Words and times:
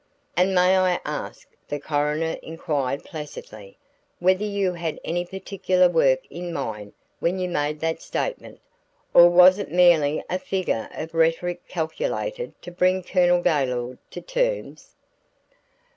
"And 0.35 0.55
may 0.55 0.75
I 0.77 0.99
ask," 1.05 1.47
the 1.67 1.79
coroner 1.79 2.35
inquired 2.41 3.03
placidly, 3.03 3.77
"whether 4.17 4.43
you 4.43 4.73
had 4.73 4.99
any 5.03 5.23
particular 5.27 5.87
work 5.89 6.21
in 6.31 6.51
mind 6.51 6.93
when 7.19 7.37
you 7.37 7.47
made 7.47 7.81
that 7.81 8.01
statement, 8.01 8.61
or 9.13 9.29
was 9.29 9.59
it 9.59 9.69
merely 9.69 10.23
a 10.27 10.39
figure 10.39 10.89
of 10.93 11.13
rhetoric 11.13 11.67
calculated 11.67 12.59
to 12.63 12.71
bring 12.71 13.03
Colonel 13.03 13.43
Gaylord 13.43 13.99
to 14.09 14.21
terms?" 14.21 14.95